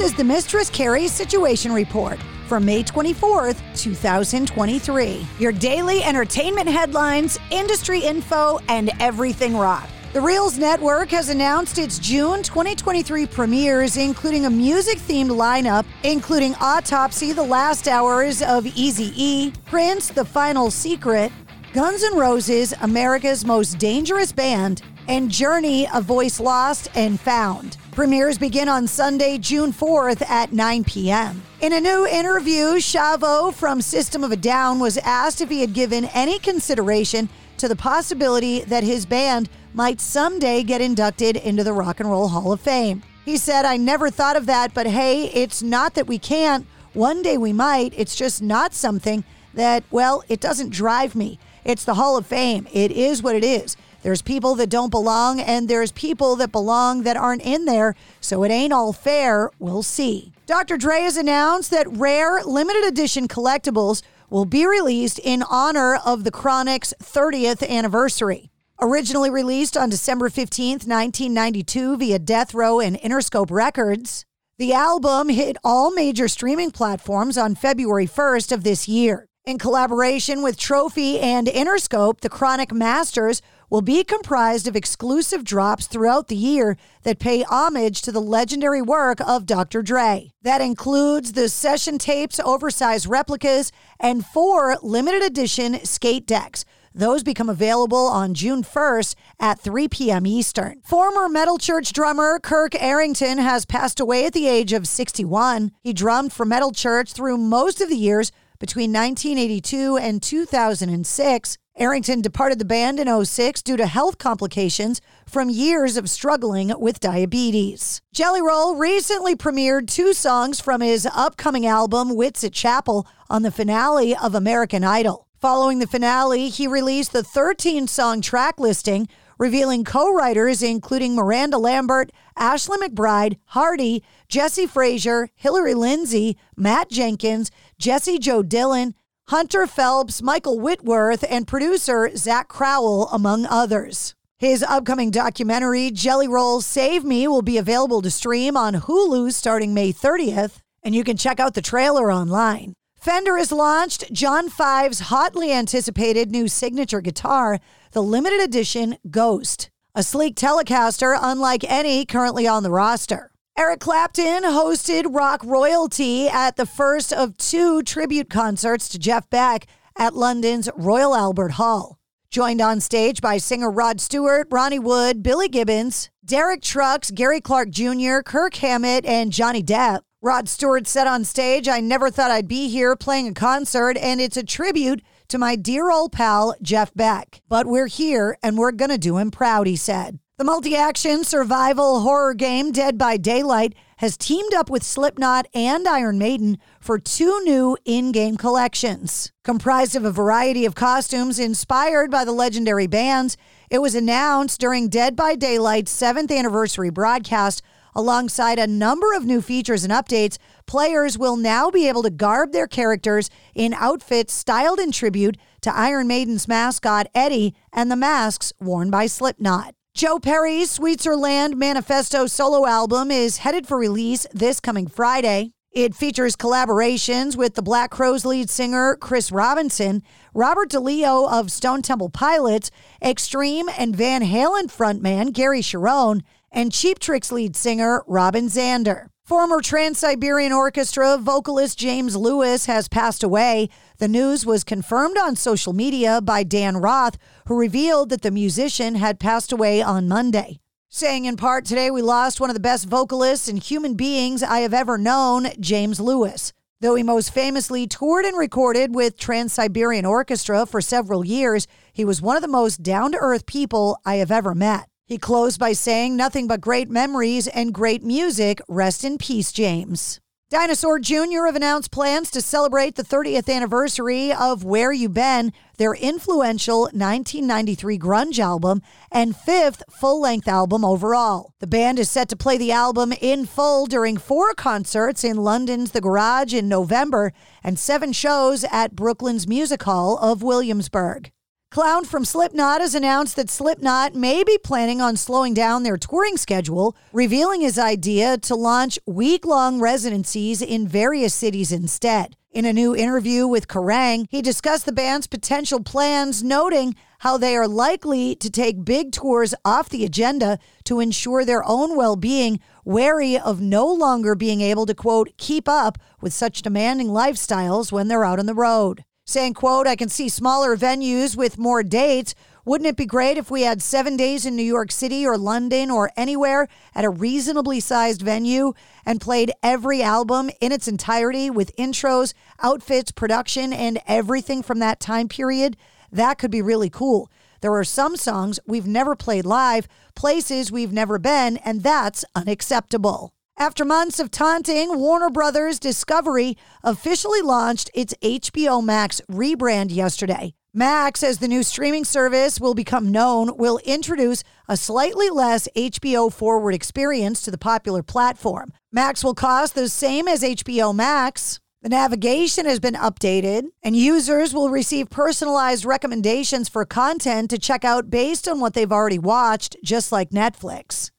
[0.00, 5.26] This is the Mistress Carrie Situation Report for May 24th, 2023.
[5.38, 9.86] Your daily entertainment headlines, industry info, and everything rock.
[10.14, 16.54] The Reelz Network has announced its June 2023 premieres, including a music themed lineup, including
[16.62, 21.30] Autopsy, The Last Hours of Easy E, Prince, The Final Secret,
[21.74, 27.76] Guns N' Roses, America's Most Dangerous Band, and Journey, A Voice Lost and Found.
[27.92, 31.42] Premieres begin on Sunday, June 4th at 9 p.m.
[31.60, 35.74] In a new interview, Shavo from System of a Down was asked if he had
[35.74, 41.72] given any consideration to the possibility that his band might someday get inducted into the
[41.72, 43.02] Rock and Roll Hall of Fame.
[43.24, 46.66] He said, I never thought of that, but hey, it's not that we can't.
[46.94, 47.92] One day we might.
[47.96, 49.24] It's just not something
[49.54, 51.38] that, well, it doesn't drive me.
[51.64, 52.66] It's the Hall of Fame.
[52.72, 53.76] It is what it is.
[54.02, 58.42] There's people that don't belong, and there's people that belong that aren't in there, so
[58.44, 59.50] it ain't all fair.
[59.58, 60.32] We'll see.
[60.46, 60.76] Dr.
[60.76, 66.30] Dre has announced that rare limited edition collectibles will be released in honor of the
[66.30, 68.50] Chronic's 30th anniversary.
[68.80, 74.24] Originally released on December 15, 1992, via Death Row and Interscope Records,
[74.56, 79.26] the album hit all major streaming platforms on February 1st of this year.
[79.44, 83.40] In collaboration with Trophy and Interscope, the Chronic Masters
[83.70, 88.82] will be comprised of exclusive drops throughout the year that pay homage to the legendary
[88.82, 89.80] work of Dr.
[89.80, 90.32] Dre.
[90.42, 96.64] That includes the session tapes, oversized replicas, and four limited edition skate decks.
[96.92, 100.26] Those become available on June 1st at 3 p.m.
[100.26, 100.80] Eastern.
[100.82, 105.70] Former Metal Church drummer Kirk Arrington has passed away at the age of 61.
[105.80, 111.58] He drummed for Metal Church through most of the years between 1982 and 2006.
[111.76, 117.00] Arrington departed the band in 06 due to health complications from years of struggling with
[117.00, 118.02] diabetes.
[118.12, 124.14] Jelly Roll recently premiered two songs from his upcoming album, Whitsitt Chapel, on the finale
[124.14, 125.26] of American Idol.
[125.40, 129.08] Following the finale, he released the 13 song track listing,
[129.40, 137.50] revealing co writers including Miranda Lambert, Ashley McBryde, Hardy, Jesse Frasure, Hillary Lindsey, Matt Jenkins,
[137.80, 138.94] Jessi Jo Dillon,
[139.28, 144.14] Hunter Phelps, Michael Whitworth, and producer Zach Crowell, among others.
[144.38, 149.74] His upcoming documentary, Jelly Rolls Save Me, will be available to stream on Hulu starting
[149.74, 152.74] May 30th, and you can check out the trailer online.
[153.00, 157.58] Fender has launched John Five's hotly anticipated new signature guitar,
[157.92, 163.30] the limited edition Ghost, a sleek Telecaster unlike any currently on the roster.
[163.58, 169.66] Eric Clapton hosted rock royalty at the first of two tribute concerts to Jeff Beck
[169.98, 171.96] at London's Royal Albert Hall.
[172.30, 177.70] Joined on stage by singer Rod Stewart, Ronnie Wood, Billy Gibbons, Derek Trucks, Gary Clark
[177.70, 180.00] Jr., Kirk Hammett, and Johnny Depp.
[180.22, 184.20] Rod Stewart said on stage, I never thought I'd be here playing a concert, and
[184.20, 187.40] it's a tribute to my dear old pal, Jeff Beck.
[187.48, 190.18] But we're here, and we're going to do him proud, he said.
[190.36, 195.88] The multi action survival horror game Dead by Daylight has teamed up with Slipknot and
[195.88, 199.32] Iron Maiden for two new in game collections.
[199.42, 203.38] Comprised of a variety of costumes inspired by the legendary bands,
[203.70, 207.62] it was announced during Dead by Daylight's seventh anniversary broadcast
[207.94, 212.52] Alongside a number of new features and updates, players will now be able to garb
[212.52, 218.52] their characters in outfits styled in tribute to Iron Maiden's mascot Eddie and the masks
[218.60, 219.74] worn by Slipknot.
[219.92, 225.52] Joe Perry's Sweetzerland Manifesto solo album is headed for release this coming Friday.
[225.72, 230.02] It features collaborations with the Black Crowes lead singer Chris Robinson,
[230.34, 232.70] Robert DeLeo of Stone Temple Pilots,
[233.00, 236.22] Extreme and Van Halen frontman Gary Cherone,
[236.52, 239.06] and Cheap Trick's lead singer, Robin Zander.
[239.24, 243.68] Former Trans Siberian Orchestra vocalist James Lewis has passed away.
[243.98, 247.16] The news was confirmed on social media by Dan Roth,
[247.46, 250.58] who revealed that the musician had passed away on Monday.
[250.88, 254.60] Saying in part, today we lost one of the best vocalists and human beings I
[254.60, 256.52] have ever known, James Lewis.
[256.80, 262.04] Though he most famously toured and recorded with Trans Siberian Orchestra for several years, he
[262.04, 264.88] was one of the most down to earth people I have ever met.
[265.10, 268.60] He closed by saying, Nothing but great memories and great music.
[268.68, 270.20] Rest in peace, James.
[270.50, 271.46] Dinosaur Jr.
[271.46, 277.98] have announced plans to celebrate the 30th anniversary of Where You Been, their influential 1993
[277.98, 281.54] grunge album and fifth full length album overall.
[281.58, 285.90] The band is set to play the album in full during four concerts in London's
[285.90, 287.32] The Garage in November
[287.64, 291.32] and seven shows at Brooklyn's Music Hall of Williamsburg.
[291.70, 296.36] Clown from Slipknot has announced that Slipknot may be planning on slowing down their touring
[296.36, 302.34] schedule, revealing his idea to launch week long residencies in various cities instead.
[302.50, 307.54] In a new interview with Kerrang, he discussed the band's potential plans, noting how they
[307.54, 312.58] are likely to take big tours off the agenda to ensure their own well being,
[312.84, 318.08] wary of no longer being able to, quote, keep up with such demanding lifestyles when
[318.08, 322.34] they're out on the road saying, quote, I can see smaller venues with more dates.
[322.64, 325.90] Wouldn't it be great if we had seven days in New York City or London
[325.90, 328.74] or anywhere at a reasonably sized venue
[329.06, 335.00] and played every album in its entirety with intros, outfits, production, and everything from that
[335.00, 335.76] time period?
[336.12, 337.30] That could be really cool.
[337.60, 343.32] There are some songs we've never played live, places we've never been, and that's unacceptable.
[343.60, 350.54] After months of taunting, Warner Brothers Discovery officially launched its HBO Max rebrand yesterday.
[350.72, 356.32] Max, as the new streaming service will become known, will introduce a slightly less HBO
[356.32, 358.72] forward experience to the popular platform.
[358.90, 361.60] Max will cost the same as HBO Max.
[361.82, 367.84] The navigation has been updated, and users will receive personalized recommendations for content to check
[367.84, 371.10] out based on what they've already watched, just like Netflix.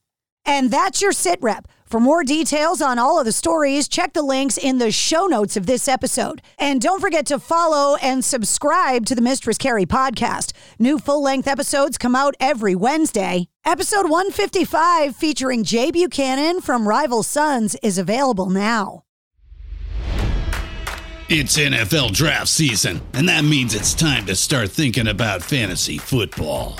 [0.44, 1.68] And that's your sit rep.
[1.92, 5.58] For more details on all of the stories, check the links in the show notes
[5.58, 6.42] of this episode.
[6.58, 10.54] And don't forget to follow and subscribe to the Mistress Carrie podcast.
[10.80, 13.50] New full length episodes come out every Wednesday.
[13.66, 19.04] Episode 155, featuring Jay Buchanan from Rival Sons, is available now.
[21.28, 26.80] It's NFL draft season, and that means it's time to start thinking about fantasy football.